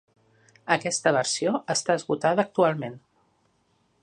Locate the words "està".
1.75-1.99